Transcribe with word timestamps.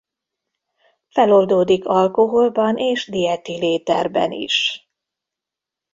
Feloldódik 1.09 1.85
alkoholban 1.85 2.77
és 2.77 3.07
dietil-éterben 3.09 4.31
is. 4.31 4.87